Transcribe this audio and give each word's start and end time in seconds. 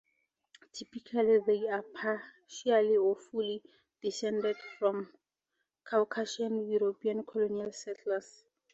Typically 0.73 1.37
they 1.45 1.67
are 1.69 1.83
partially 1.83 2.97
or 2.97 3.15
fully 3.15 3.61
descended 4.01 4.57
from 4.79 5.13
Caucasian 5.85 6.67
European 6.67 7.23
colonial 7.23 7.71
settlers. 7.71 8.43